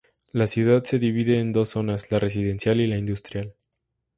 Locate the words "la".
0.31-0.47, 2.09-2.17, 2.87-2.97